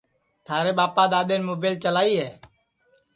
تھارے 0.45 0.71
ٻاپ 0.77 0.95
دؔادؔین 1.11 1.41
مُبیل 1.49 1.75
چلائی 1.83 2.13
ہے 2.21 2.29